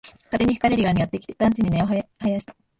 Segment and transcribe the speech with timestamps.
[0.31, 1.95] 風に吹かれるようにやってきて、団地に根を生
[2.27, 2.55] やした